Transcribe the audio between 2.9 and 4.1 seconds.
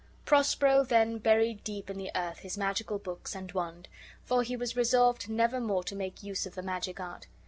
books and wand,